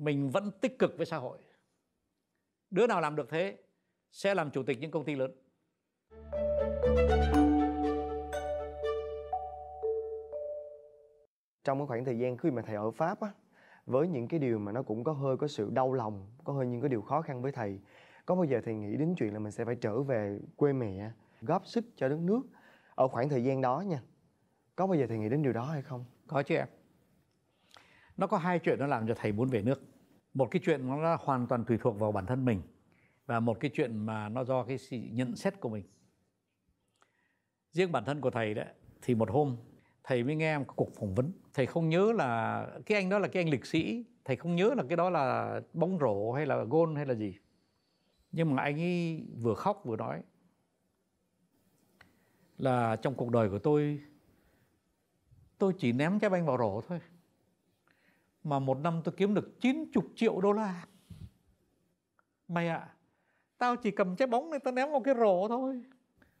[0.00, 1.38] mình vẫn tích cực với xã hội.
[2.70, 3.58] Đứa nào làm được thế
[4.12, 5.32] sẽ làm chủ tịch những công ty lớn.
[11.64, 13.28] Trong cái khoảng thời gian khi mà thầy ở Pháp á
[13.86, 16.66] với những cái điều mà nó cũng có hơi có sự đau lòng có hơi
[16.66, 17.80] những cái điều khó khăn với thầy
[18.26, 21.10] có bao giờ thầy nghĩ đến chuyện là mình sẽ phải trở về quê mẹ
[21.40, 22.42] góp sức cho đất nước?
[22.94, 24.02] Ở khoảng thời gian đó nha
[24.76, 26.04] có bao giờ thầy nghĩ đến điều đó hay không?
[26.26, 26.68] Có chứ em.
[28.16, 29.89] Nó có hai chuyện nó làm cho thầy muốn về nước
[30.34, 32.62] một cái chuyện nó hoàn toàn tùy thuộc vào bản thân mình
[33.26, 35.84] và một cái chuyện mà nó do cái sự nhận xét của mình.
[37.72, 38.66] Riêng bản thân của thầy đấy,
[39.02, 39.56] thì một hôm
[40.04, 41.32] thầy mới nghe một cuộc phỏng vấn.
[41.54, 44.74] Thầy không nhớ là cái anh đó là cái anh lịch sĩ, thầy không nhớ
[44.76, 47.34] là cái đó là bóng rổ hay là gôn hay là gì.
[48.32, 50.22] Nhưng mà anh ấy vừa khóc vừa nói
[52.58, 54.00] là trong cuộc đời của tôi
[55.58, 57.00] tôi chỉ ném trái banh vào rổ thôi
[58.44, 60.86] mà một năm tôi kiếm được 90 triệu đô la.
[62.48, 62.94] Mày ạ à,
[63.58, 65.82] tao chỉ cầm trái bóng này tao ném vào cái rổ thôi.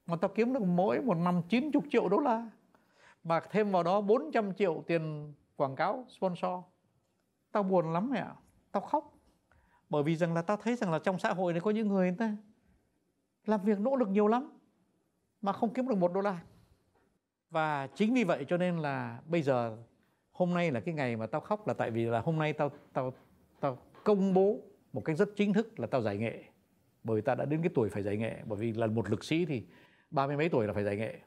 [0.06, 2.50] Mà tao kiếm được mỗi một năm 90 triệu đô la.
[3.24, 6.64] Và thêm vào đó 400 triệu tiền quảng cáo sponsor.
[7.52, 8.26] Tao buồn lắm mẹ
[8.72, 9.14] tao khóc.
[9.88, 12.14] Bởi vì rằng là tao thấy rằng là trong xã hội này có những người
[12.18, 12.36] ta
[13.46, 14.58] làm việc nỗ lực nhiều lắm
[15.42, 16.40] mà không kiếm được một đô la.
[17.50, 19.76] Và chính vì vậy cho nên là bây giờ
[20.32, 22.70] hôm nay là cái ngày mà tao khóc là tại vì là hôm nay tao
[22.92, 23.12] tao
[23.60, 24.60] tao công bố
[24.92, 26.44] một cách rất chính thức là tao giải nghệ.
[27.04, 28.42] Bởi vì ta đã đến cái tuổi phải giải nghệ.
[28.46, 29.64] Bởi vì là một lực sĩ thì
[30.10, 31.20] ba mươi mấy tuổi là phải giải nghệ.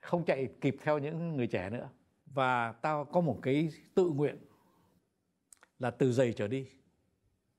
[0.00, 1.88] Không chạy kịp theo những người trẻ nữa.
[2.26, 4.36] Và tao có một cái tự nguyện
[5.78, 6.66] là từ giày trở đi,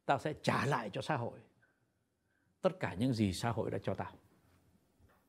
[0.06, 1.39] tao sẽ trả lại cho xã hội.
[2.62, 4.12] Tất cả những gì xã hội đã cho tao.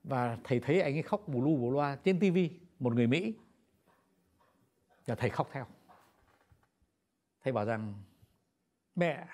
[0.05, 3.35] Và thầy thấy anh ấy khóc bù lu bù loa trên tivi một người mỹ
[5.07, 5.67] và thầy khóc theo.
[7.43, 7.95] Thầy bảo rằng,
[8.95, 9.27] mẹ,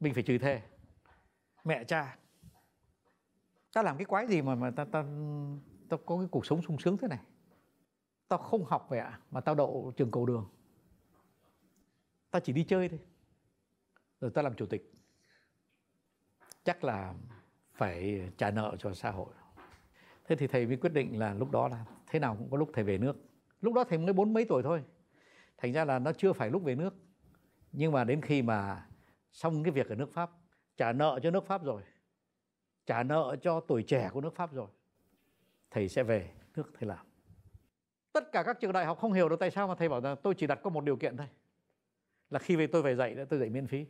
[0.00, 0.62] mình phải trừ thề.
[1.64, 2.18] Mẹ, cha,
[3.72, 5.04] ta làm cái quái gì mà mà ta ta
[5.88, 7.20] tao có cái cuộc sống sung sướng thế này?
[8.28, 10.50] Tao không học vậy ạ, mà tao đậu trường cầu đường.
[12.30, 13.00] Tao chỉ đi chơi thôi.
[14.20, 14.92] Rồi tao làm chủ tịch.
[16.64, 17.14] Chắc là
[17.72, 19.34] phải trả nợ cho xã hội.
[20.24, 22.70] Thế thì thầy mới quyết định là lúc đó là, thế nào cũng có lúc
[22.74, 23.16] thầy về nước.
[23.60, 24.84] Lúc đó thầy mới bốn mấy tuổi thôi
[25.56, 26.94] thành ra là nó chưa phải lúc về nước.
[27.72, 28.86] Nhưng mà đến khi mà
[29.32, 30.30] xong cái việc ở nước pháp
[30.76, 31.82] trả nợ cho nước pháp rồi
[32.86, 34.68] trả nợ cho tuổi trẻ của nước pháp rồi
[35.70, 37.06] thầy sẽ về nước thầy làm.
[38.12, 40.16] Tất cả các trường đại học không hiểu được tại sao mà thầy bảo rằng
[40.22, 41.26] tôi chỉ đặt có một điều kiện thôi
[42.30, 43.86] là khi về tôi về dạy tôi dạy miễn phí.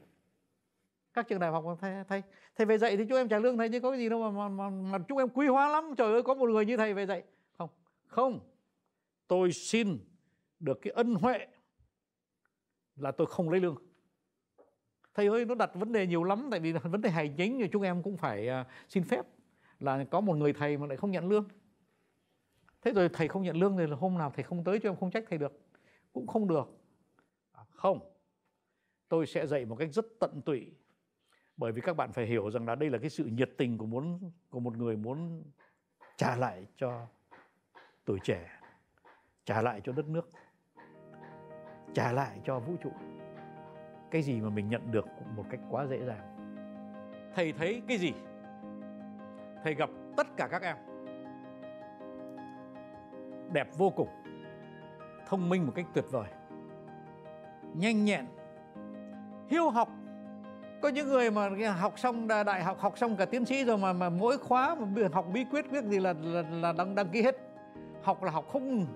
[1.12, 2.22] Các trường đại học thầy thầy
[2.56, 4.48] thầy về dạy thì chúng em trả lương thầy chứ có cái gì đâu mà,
[4.48, 6.94] mà, mà, mà chúng em quý hóa lắm trời ơi có một người như thầy
[6.94, 7.22] về dạy.
[7.58, 7.70] Không
[8.06, 8.40] không.
[9.28, 9.98] Tôi xin
[10.60, 11.46] được cái ân huệ
[12.96, 13.76] là tôi không lấy lương.
[15.14, 17.68] Thầy ơi nó đặt vấn đề nhiều lắm tại vì vấn đề hành chính thì
[17.72, 19.26] chúng em cũng phải uh, xin phép
[19.80, 21.48] là có một người thầy mà lại không nhận lương.
[22.82, 24.96] Thế rồi thầy không nhận lương thì là hôm nào thầy không tới cho em
[24.96, 25.60] không trách thầy được.
[26.12, 26.64] Cũng không được.
[27.52, 28.00] À, không.
[29.08, 30.72] Tôi sẽ dạy một cách rất tận tụy
[31.56, 33.86] bởi vì các bạn phải hiểu rằng là đây là cái sự nhiệt tình của
[33.86, 35.44] muốn của một người muốn
[36.16, 37.06] trả lại cho
[38.04, 38.60] tuổi trẻ
[39.44, 40.30] trả lại cho đất nước
[41.94, 42.90] trả lại cho vũ trụ.
[44.10, 46.34] Cái gì mà mình nhận được một cách quá dễ dàng.
[47.34, 48.12] Thầy thấy cái gì?
[49.64, 50.76] Thầy gặp tất cả các em.
[53.52, 54.08] Đẹp vô cùng.
[55.26, 56.28] Thông minh một cách tuyệt vời.
[57.74, 58.26] Nhanh nhẹn.
[59.48, 59.88] Hiếu học.
[60.82, 61.48] Có những người mà
[61.80, 64.86] học xong đại học học xong cả tiến sĩ rồi mà mà mỗi khóa mà
[65.12, 67.36] học bí quyết biết gì là là, là đăng đăng ký hết.
[68.02, 68.86] Học là học không.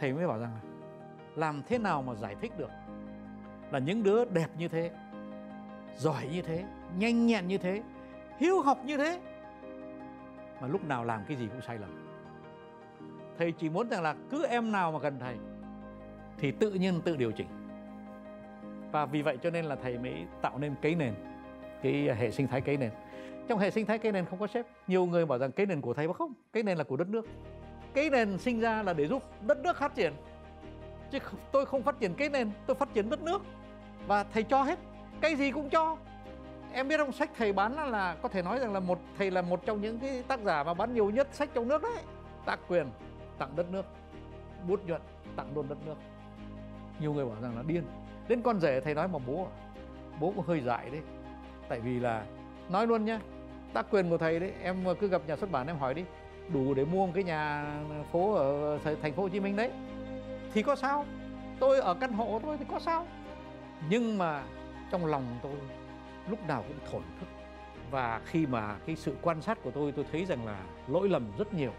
[0.00, 0.50] Thầy mới bảo rằng
[1.36, 2.70] làm thế nào mà giải thích được?
[3.70, 4.90] Là những đứa đẹp như thế,
[5.96, 6.64] giỏi như thế,
[6.98, 7.82] nhanh nhẹn như thế,
[8.38, 9.20] hiếu học như thế,
[10.60, 12.08] mà lúc nào làm cái gì cũng sai lầm.
[13.38, 15.36] Thầy chỉ muốn rằng là cứ em nào mà gần thầy,
[16.38, 17.46] thì tự nhiên tự điều chỉnh.
[18.92, 21.14] Và vì vậy cho nên là thầy mới tạo nên cái nền,
[21.82, 22.90] cái hệ sinh thái cái nền.
[23.48, 25.80] Trong hệ sinh thái cái nền không có sếp, nhiều người bảo rằng cái nền
[25.80, 27.26] của thầy mà không, cái nền là của đất nước.
[27.94, 30.12] Cái nền sinh ra là để giúp đất nước phát triển
[31.14, 31.20] chứ
[31.52, 33.42] tôi không phát triển cái nền, tôi phát triển đất nước.
[34.06, 34.78] Và thầy cho hết,
[35.20, 35.96] cái gì cũng cho.
[36.72, 39.42] Em biết không, sách thầy bán là, có thể nói rằng là một, thầy là
[39.42, 42.02] một trong những cái tác giả mà bán nhiều nhất sách trong nước đấy.
[42.44, 42.86] Tác quyền,
[43.38, 43.86] tặng đất nước.
[44.68, 45.00] Bút nhuận,
[45.36, 45.94] tặng luôn đất nước.
[47.00, 47.82] Nhiều người bảo rằng là điên.
[48.28, 49.50] Đến con rể thầy nói mà bố à,
[50.20, 51.00] bố cũng hơi dại đấy.
[51.68, 52.24] Tại vì là,
[52.68, 53.20] nói luôn nhá,
[53.72, 56.04] tác quyền của thầy đấy, em cứ gặp nhà xuất bản em hỏi đi,
[56.52, 57.66] đủ để mua một cái nhà
[58.12, 59.70] phố ở, thành phố Hồ Chí Minh đấy
[60.54, 61.04] thì có sao?
[61.60, 63.06] Tôi ở căn hộ tôi thì có sao?
[63.88, 64.42] Nhưng mà
[64.90, 65.52] trong lòng tôi
[66.28, 67.26] lúc nào cũng thổn thức.
[67.90, 71.26] Và khi mà cái sự quan sát của tôi tôi thấy rằng là lỗi lầm
[71.38, 71.72] rất nhiều.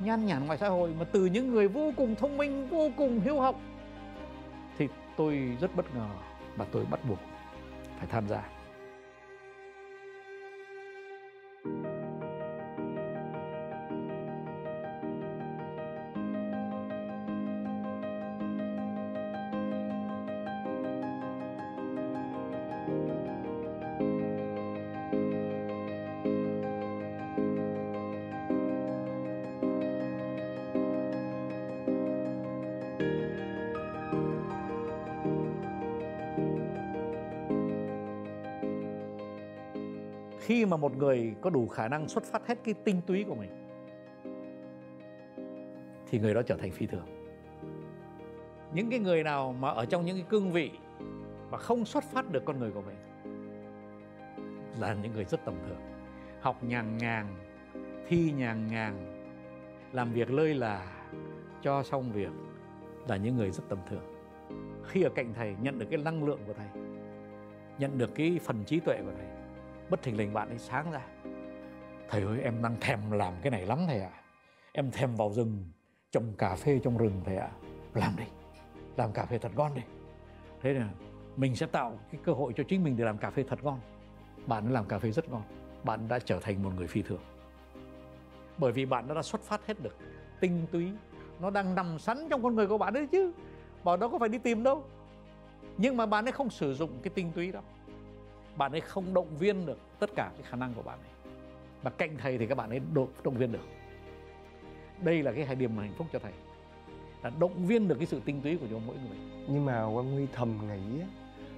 [0.00, 3.20] Nhan nhản ngoài xã hội mà từ những người vô cùng thông minh, vô cùng
[3.20, 3.56] hiếu học
[4.78, 6.08] thì tôi rất bất ngờ
[6.56, 7.18] và tôi bắt buộc
[7.98, 8.42] phải tham gia.
[40.64, 43.34] Khi mà một người có đủ khả năng xuất phát hết cái tinh túy của
[43.34, 43.50] mình,
[46.06, 47.06] thì người đó trở thành phi thường.
[48.74, 50.70] Những cái người nào mà ở trong những cái cương vị
[51.50, 52.96] mà không xuất phát được con người của mình
[54.80, 55.80] là những người rất tầm thường.
[56.40, 57.26] Học nhàn nhàn,
[58.08, 58.94] thi nhàn nhàn,
[59.92, 61.04] làm việc lơi là,
[61.62, 62.32] cho xong việc
[63.08, 64.14] là những người rất tầm thường.
[64.84, 66.68] Khi ở cạnh thầy, nhận được cái năng lượng của thầy,
[67.78, 69.26] nhận được cái phần trí tuệ của thầy
[69.90, 71.00] bất thình lình bạn ấy sáng ra.
[72.08, 74.10] Thầy ơi em đang thèm làm cái này lắm thầy ạ.
[74.12, 74.22] À.
[74.72, 75.64] em thèm vào rừng
[76.10, 77.50] trồng cà phê trong rừng thầy ạ.
[77.52, 77.58] À.
[77.94, 78.24] làm đi
[78.96, 79.82] làm cà phê thật ngon đi.
[80.62, 80.88] Thế là
[81.36, 83.80] mình sẽ tạo cái cơ hội cho chính mình để làm cà phê thật ngon.
[84.46, 85.42] Bạn làm cà phê rất ngon.
[85.84, 87.20] Bạn đã trở thành một người phi thường.
[88.58, 89.96] Bởi vì bạn đã, đã xuất phát hết được
[90.40, 90.92] tinh túy.
[91.40, 93.32] Nó đang nằm sẵn trong con người của bạn đấy chứ.
[93.84, 94.84] Bảo đâu có phải đi tìm đâu.
[95.76, 97.60] Nhưng mà bạn ấy không sử dụng cái tinh túy đó
[98.56, 101.32] bạn ấy không động viên được tất cả cái khả năng của bạn ấy.
[101.82, 103.66] Và cạnh thầy thì các bạn ấy động, động viên được.
[105.00, 106.32] Đây là cái hai điểm hạnh phúc cho thầy
[107.22, 109.18] là động viên được cái sự tinh túy của cho mỗi người.
[109.48, 111.02] Nhưng mà quan huy thầm nghĩ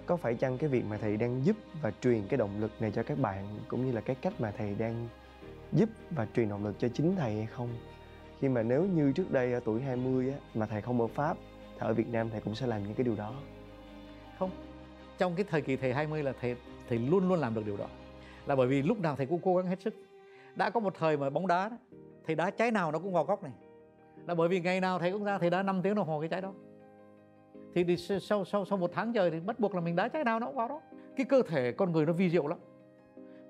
[0.07, 2.91] có phải chăng cái việc mà thầy đang giúp và truyền cái động lực này
[2.91, 5.09] cho các bạn cũng như là cái cách mà thầy đang
[5.73, 7.69] giúp và truyền động lực cho chính thầy hay không?
[8.41, 11.37] Khi mà nếu như trước đây ở tuổi 20 á, mà thầy không ở Pháp
[11.73, 13.35] thì ở Việt Nam thầy cũng sẽ làm những cái điều đó.
[14.39, 14.51] Không.
[15.19, 16.57] Trong cái thời kỳ thầy 20 là thầy
[16.89, 17.87] thầy luôn luôn làm được điều đó.
[18.47, 19.95] Là bởi vì lúc nào thầy cũng cố gắng hết sức.
[20.55, 21.77] Đã có một thời mà bóng đá đó,
[22.27, 23.53] thầy đá trái nào nó cũng vào góc này.
[24.27, 26.29] Là bởi vì ngày nào thầy cũng ra thầy đá 5 tiếng đồng hồ cái
[26.29, 26.53] trái đó.
[27.75, 30.25] Thì, thì sau sau sau một tháng trời thì bắt buộc là mình đá trái
[30.25, 30.81] nào nó cũng vào đó.
[31.17, 32.59] Cái cơ thể con người nó vi diệu lắm.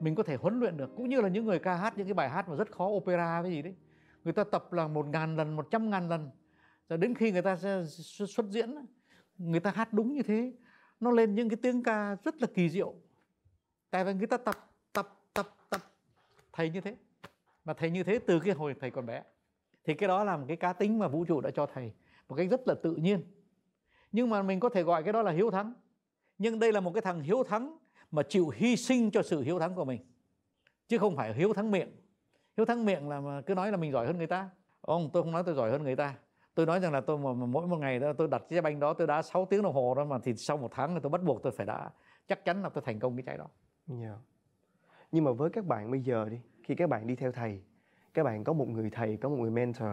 [0.00, 2.14] Mình có thể huấn luyện được cũng như là những người ca hát những cái
[2.14, 3.74] bài hát mà rất khó opera cái gì đấy.
[4.24, 6.30] Người ta tập là một ngàn lần một trăm ngàn lần.
[6.88, 7.82] Rồi đến khi người ta sẽ
[8.26, 8.74] xuất diễn
[9.38, 10.52] người ta hát đúng như thế
[11.00, 12.94] nó lên những cái tiếng ca rất là kỳ diệu
[13.90, 15.80] tại vì người ta tập tập tập tập.
[16.52, 16.96] Thầy như thế.
[17.64, 19.22] Mà thầy như thế từ cái hồi thầy còn bé.
[19.84, 21.92] Thì cái đó là một cái cá tính mà vũ trụ đã cho thầy.
[22.28, 23.22] Một cách rất là tự nhiên.
[24.12, 25.72] Nhưng mà mình có thể gọi cái đó là hiếu thắng.
[26.38, 27.78] Nhưng đây là một cái thằng hiếu thắng
[28.10, 30.00] mà chịu hy sinh cho sự hiếu thắng của mình.
[30.88, 31.96] Chứ không phải hiếu thắng miệng.
[32.56, 34.50] Hiếu thắng miệng là mà cứ nói là mình giỏi hơn người ta.
[34.80, 36.14] Ông tôi không nói tôi giỏi hơn người ta.
[36.54, 38.80] Tôi nói rằng là tôi mà, mà mỗi một ngày đó tôi đặt cái banh
[38.80, 41.10] đó tôi đá 6 tiếng đồng hồ đó mà thì sau một tháng là tôi
[41.10, 41.90] bắt buộc tôi phải đã
[42.28, 43.46] chắc chắn là tôi thành công cái trái đó.
[43.86, 44.14] Dạ.
[45.12, 47.62] nhưng mà với các bạn bây giờ đi khi các bạn đi theo thầy
[48.14, 49.88] các bạn có một người thầy có một người mentor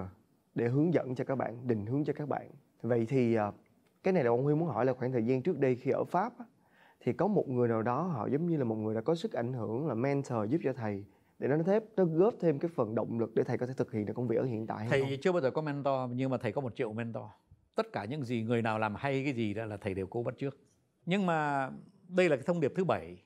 [0.55, 2.51] để hướng dẫn cho các bạn định hướng cho các bạn
[2.81, 3.51] vậy thì à,
[4.03, 6.03] cái này là ông Huy muốn hỏi là khoảng thời gian trước đây khi ở
[6.03, 6.33] Pháp
[6.99, 9.33] thì có một người nào đó họ giống như là một người đã có sức
[9.33, 11.05] ảnh hưởng là mentor giúp cho thầy
[11.39, 13.91] để nó thép nó góp thêm cái phần động lực để thầy có thể thực
[13.91, 15.09] hiện được công việc ở hiện tại thầy không?
[15.21, 17.23] chưa bao giờ có mentor nhưng mà thầy có một triệu mentor
[17.75, 20.23] tất cả những gì người nào làm hay cái gì đó là thầy đều cố
[20.23, 20.57] bắt trước
[21.05, 21.69] nhưng mà
[22.07, 23.17] đây là cái thông điệp thứ bảy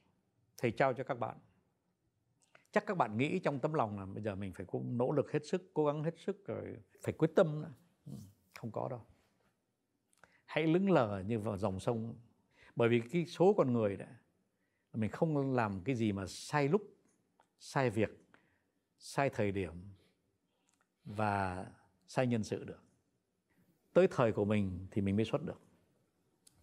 [0.58, 1.38] thầy trao cho các bạn.
[2.72, 5.32] Chắc các bạn nghĩ trong tấm lòng là bây giờ mình phải cũng nỗ lực
[5.32, 7.74] hết sức, cố gắng hết sức rồi phải quyết tâm nữa.
[8.06, 8.12] Ừ,
[8.60, 9.06] không có đâu.
[10.46, 12.16] Hãy lững lờ như vào dòng sông.
[12.76, 14.06] Bởi vì cái số con người đó,
[14.94, 16.82] mình không làm cái gì mà sai lúc,
[17.60, 18.10] sai việc,
[18.98, 19.74] sai thời điểm
[21.06, 21.66] và
[22.08, 22.84] sai nhân sự được.
[23.94, 25.62] Tới thời của mình thì mình mới xuất được.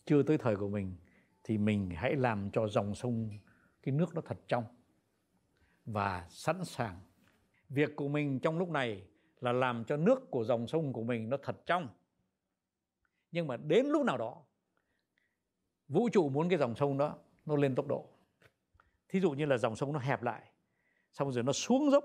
[0.04, 0.96] Chưa tới thời của mình
[1.44, 3.30] thì mình hãy làm cho dòng sông
[3.84, 4.64] cái nước nó thật trong
[5.86, 7.00] và sẵn sàng.
[7.68, 9.02] Việc của mình trong lúc này
[9.40, 11.88] là làm cho nước của dòng sông của mình nó thật trong.
[13.30, 14.42] Nhưng mà đến lúc nào đó,
[15.88, 18.08] vũ trụ muốn cái dòng sông đó nó lên tốc độ.
[19.08, 20.42] Thí dụ như là dòng sông nó hẹp lại,
[21.12, 22.04] xong rồi nó xuống dốc,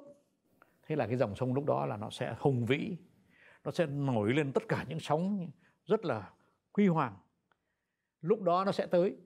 [0.84, 2.98] thế là cái dòng sông lúc đó là nó sẽ hùng vĩ,
[3.64, 5.50] nó sẽ nổi lên tất cả những sóng
[5.86, 6.34] rất là
[6.74, 7.18] huy hoàng.
[8.22, 9.18] Lúc đó nó sẽ tới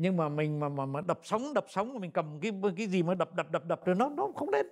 [0.00, 3.02] nhưng mà mình mà mà, mà đập sóng đập sóng mình cầm cái cái gì
[3.02, 4.66] mà đập đập đập đập rồi nó nó không đến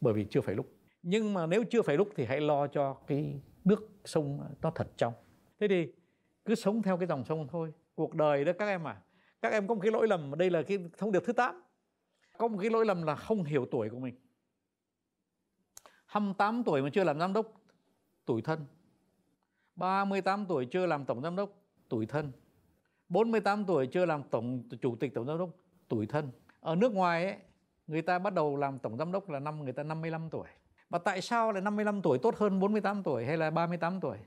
[0.00, 0.66] bởi vì chưa phải lúc.
[1.02, 4.88] Nhưng mà nếu chưa phải lúc thì hãy lo cho cái nước sông nó thật
[4.96, 5.12] trong.
[5.60, 5.92] Thế thì
[6.44, 7.72] cứ sống theo cái dòng sông thôi.
[7.94, 9.02] Cuộc đời đó các em à
[9.42, 11.62] các em có một cái lỗi lầm đây là cái thông điệp thứ 8
[12.38, 14.14] có một cái lỗi lầm là không hiểu tuổi của mình.
[16.06, 17.52] 28 tuổi mà chưa làm giám đốc
[18.24, 18.66] tuổi thân.
[19.76, 21.50] 38 tuổi chưa làm tổng giám đốc
[21.88, 22.32] tuổi thân
[23.12, 25.50] 48 tuổi chưa làm tổng chủ tịch tổng giám đốc
[25.88, 26.30] tuổi thân.
[26.60, 27.36] Ở nước ngoài ấy,
[27.86, 30.48] người ta bắt đầu làm tổng giám đốc là năm, người ta 55 tuổi.
[30.88, 32.18] Và tại sao lại 55 tuổi?
[32.22, 34.18] Tốt hơn 48 tuổi hay là 38 tuổi?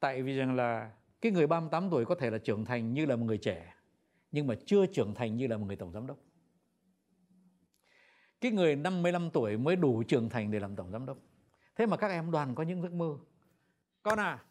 [0.00, 0.90] Tại vì rằng là
[1.20, 3.74] cái người 38 tuổi có thể là trưởng thành như là một người trẻ,
[4.32, 6.16] nhưng mà chưa trưởng thành như là một người tổng giám đốc.
[8.40, 11.18] Cái người 55 tuổi mới đủ trưởng thành để làm tổng giám đốc.
[11.76, 13.18] Thế mà các em đoàn có những giấc mơ.
[14.02, 14.44] Con à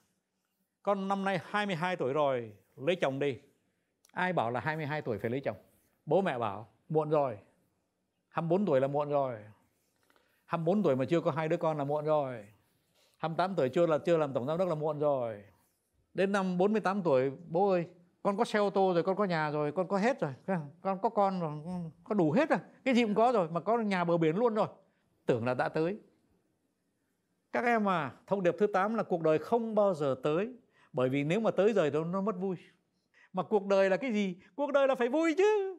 [0.83, 3.39] con năm nay 22 tuổi rồi lấy chồng đi.
[4.11, 5.57] Ai bảo là 22 tuổi phải lấy chồng?
[6.05, 7.37] Bố mẹ bảo, muộn rồi.
[8.29, 9.39] 24 tuổi là muộn rồi.
[10.45, 12.45] 24 tuổi mà chưa có hai đứa con là muộn rồi.
[13.17, 15.43] 28 tuổi chưa là, chưa làm tổng giám đốc là muộn rồi.
[16.13, 17.87] Đến năm 48 tuổi, bố ơi,
[18.23, 20.31] con có xe ô tô rồi, con có nhà rồi, con có hết rồi.
[20.81, 21.51] Con có con rồi
[22.03, 22.59] có đủ hết rồi.
[22.85, 24.67] Cái gì cũng có rồi, mà có nhà bờ biển luôn rồi.
[25.25, 25.99] Tưởng là đã tới.
[27.51, 30.53] Các em à thông điệp thứ 8 là cuộc đời không bao giờ tới
[30.97, 32.55] bởi vì nếu mà tới rồi nó, nó mất vui.
[33.33, 34.35] Mà cuộc đời là cái gì?
[34.55, 35.77] Cuộc đời là phải vui chứ.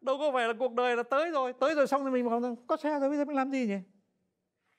[0.00, 1.52] Đâu có phải là cuộc đời là tới rồi.
[1.52, 3.78] Tới rồi xong thì mình bảo có xe rồi bây giờ mình làm gì nhỉ?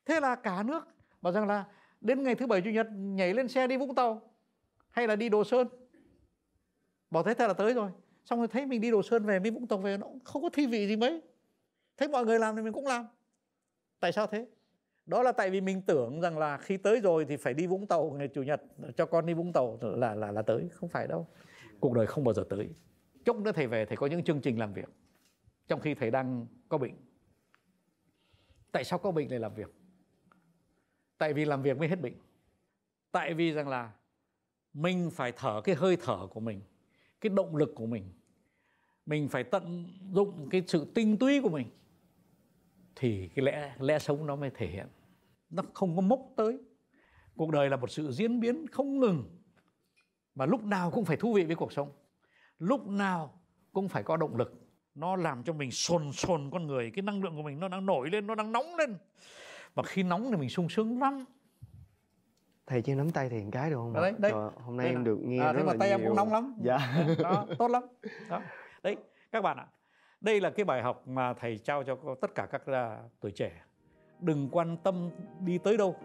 [0.06, 0.88] Thế là cả nước
[1.22, 1.66] bảo rằng là
[2.02, 4.32] đến ngày thứ bảy chủ nhật nhảy lên xe đi vũng tàu
[4.90, 5.68] hay là đi đồ sơn.
[7.10, 7.92] Bảo thế thật là tới rồi.
[8.26, 10.50] Xong rồi thấy mình đi đồ sơn về với vũng tàu về nó không có
[10.50, 11.22] thi vị gì mấy.
[11.98, 13.06] Thấy mọi người làm thì mình cũng làm.
[14.00, 14.48] Tại sao thế
[15.12, 17.88] đó là tại vì mình tưởng rằng là khi tới rồi thì phải đi vũng
[17.88, 18.62] tàu, ngày chủ nhật,
[18.98, 21.28] cho con đi vũng tàu là là là tới, không phải đâu.
[21.80, 22.70] Cuộc đời không bao giờ tới.
[23.26, 24.90] Chốc nữa thầy về, thầy có những chương trình làm việc,
[25.68, 26.94] trong khi thầy đang có bệnh.
[28.72, 29.74] Tại sao có bệnh lại làm việc?
[31.18, 32.16] Tại vì làm việc mới hết bệnh.
[33.12, 33.92] Tại vì rằng là
[34.74, 36.62] mình phải thở cái hơi thở của mình,
[37.22, 38.04] cái động lực của mình.
[39.06, 41.68] Mình phải tận dụng cái sự tinh túy của mình,
[42.96, 44.88] thì cái lẽ lẽ sống nó mới thể hiện
[45.52, 46.60] nó không có mốc tới.
[47.36, 49.42] Cuộc đời là một sự diễn biến không ngừng
[50.36, 51.92] và lúc nào cũng phải thú vị với cuộc sống.
[52.60, 53.42] Lúc nào
[53.74, 54.54] cũng phải có động lực.
[54.96, 57.86] Nó làm cho mình sồn sồn con người cái năng lượng của mình nó đang
[57.86, 58.96] nổi lên nó đang nóng lên.
[59.74, 61.26] Và khi nóng thì mình sung sướng lắm.
[62.68, 64.32] Thầy cho nắm tay thì cái được không đấy, đấy.
[64.32, 65.98] Trời, hôm nay đấy em được nghe à, rất thế mà là tay nhiều.
[65.98, 66.56] em cũng nóng lắm.
[66.64, 67.06] Dạ.
[67.20, 67.84] Đó, tốt lắm.
[68.30, 68.42] Đó.
[68.84, 68.98] đấy
[69.32, 69.68] các bạn ạ.
[70.22, 73.62] Đây là cái bài học mà thầy trao cho tất cả các uh, tuổi trẻ
[74.22, 75.96] đừng quan tâm đi tới đâu,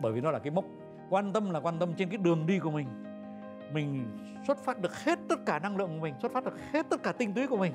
[0.00, 0.64] bởi vì nó là cái mốc.
[1.10, 2.86] Quan tâm là quan tâm trên cái đường đi của mình.
[3.72, 4.06] Mình
[4.46, 7.02] xuất phát được hết tất cả năng lượng của mình, xuất phát được hết tất
[7.02, 7.72] cả tinh túy của mình.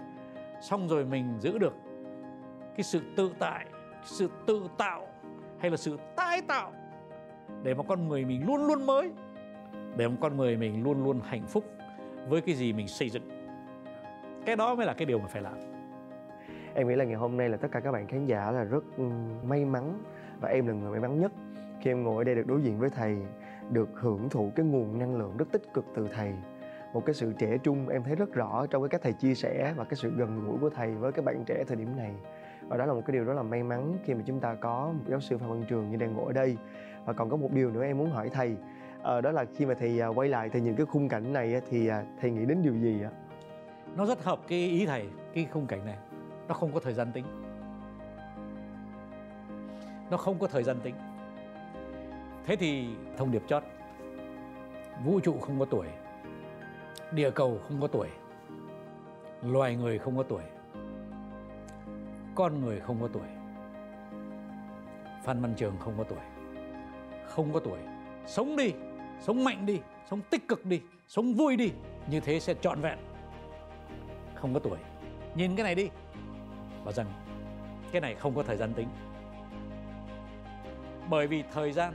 [0.62, 1.73] Xong rồi mình giữ được
[2.75, 3.65] cái sự tự tại,
[4.03, 5.08] sự tự tạo
[5.60, 6.73] hay là sự tái tạo
[7.63, 9.12] để mà con người mình luôn luôn mới,
[9.95, 11.65] để mà con người mình luôn luôn hạnh phúc
[12.29, 13.29] với cái gì mình xây dựng.
[14.45, 15.72] Cái đó mới là cái điều mà phải làm
[16.73, 18.83] em nghĩ là ngày hôm nay là tất cả các bạn khán giả là rất
[18.97, 19.03] ừ,
[19.43, 20.03] may mắn
[20.41, 21.31] và em là người may mắn nhất
[21.83, 23.17] khi em ngồi ở đây được đối diện với thầy,
[23.69, 26.33] được hưởng thụ cái nguồn năng lượng rất tích cực từ thầy.
[26.93, 29.73] Một cái sự trẻ trung em thấy rất rõ trong cái cách thầy chia sẻ
[29.77, 32.12] và cái sự gần gũi của thầy với các bạn trẻ thời điểm này.
[32.67, 34.93] Và đó là một cái điều rất là may mắn khi mà chúng ta có
[34.97, 36.57] một giáo sư phạm Văn Trường như đang ngồi ở đây.
[37.05, 38.55] Và còn có một điều nữa em muốn hỏi thầy
[39.01, 41.62] ờ, đó là khi mà thầy à, quay lại thầy nhìn cái khung cảnh này
[41.69, 43.12] thì à, thầy nghĩ đến điều gì ạ?
[43.97, 45.97] Nó rất hợp cái ý thầy, cái khung cảnh này
[46.47, 47.25] nó không có thời gian tính.
[50.12, 50.95] Nó không có thời gian tính.
[52.45, 53.63] Thế thì thông điệp chót.
[55.03, 55.88] Vũ trụ không có tuổi.
[57.12, 58.08] Địa cầu không có tuổi.
[59.41, 60.43] Loài người không có tuổi.
[62.36, 63.27] Con người không có tuổi.
[65.23, 66.19] Phan văn trường không có tuổi.
[67.25, 67.79] Không có tuổi.
[68.25, 68.73] Sống đi.
[69.19, 69.79] Sống mạnh đi.
[70.10, 70.82] Sống tích cực đi.
[71.08, 71.71] Sống vui đi.
[72.08, 72.97] Như thế sẽ trọn vẹn.
[74.36, 74.77] Không có tuổi.
[75.36, 75.89] Nhìn cái này đi
[76.84, 77.07] và rằng
[77.91, 78.88] cái này không có thời gian tính
[81.09, 81.93] bởi vì thời gian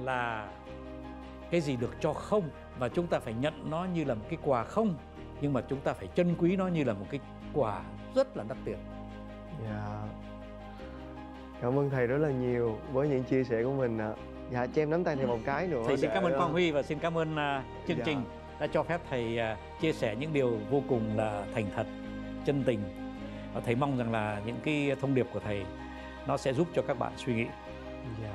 [0.00, 0.48] là
[1.50, 4.38] cái gì được cho không và chúng ta phải nhận nó như là một cái
[4.42, 4.94] quà không
[5.40, 7.20] nhưng mà chúng ta phải trân quý nó như là một cái
[7.54, 7.82] quà
[8.14, 8.78] rất là đắt tiền
[9.64, 10.02] Dạ.
[11.62, 14.12] Cảm ơn thầy rất là nhiều với những chia sẻ của mình ạ.
[14.52, 15.82] Dạ, cho em nắm tay thầy một cái nữa.
[15.86, 18.04] thầy xin cảm ơn quang huy và xin cảm ơn uh, chương Dạ.
[18.06, 18.22] trình
[18.60, 21.86] đã cho phép thầy uh, chia sẻ những điều vô cùng là thành thật
[22.44, 22.80] chân tình
[23.54, 25.64] và thầy mong rằng là những cái thông điệp của thầy
[26.26, 27.46] nó sẽ giúp cho các bạn suy nghĩ
[28.22, 28.34] yeah.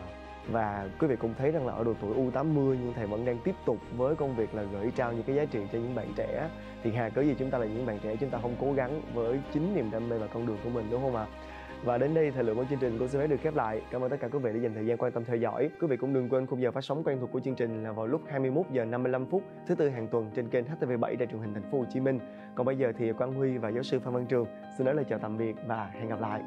[0.51, 3.37] Và quý vị cũng thấy rằng là ở độ tuổi U80 nhưng thầy vẫn đang
[3.37, 6.13] tiếp tục với công việc là gửi trao những cái giá trị cho những bạn
[6.15, 6.49] trẻ.
[6.83, 9.01] Thì hà cớ gì chúng ta là những bạn trẻ, chúng ta không cố gắng
[9.13, 11.25] với chính niềm đam mê và con đường của mình, đúng không ạ?
[11.85, 13.81] Và đến đây thời lượng của chương trình cũng xin phép được khép lại.
[13.91, 15.69] Cảm ơn tất cả quý vị đã dành thời gian quan tâm theo dõi.
[15.81, 17.91] Quý vị cũng đừng quên khung giờ phát sóng quen thuộc của chương trình là
[17.91, 21.41] vào lúc 21 giờ 55 phút, thứ tư hàng tuần trên kênh HTV7 đài truyền
[21.41, 22.19] hình Thành phố Hồ Chí Minh.
[22.55, 25.05] Còn bây giờ thì Quang Huy và giáo sư Phan Văn Trường xin nói lời
[25.09, 26.41] chào tạm biệt và hẹn gặp lại.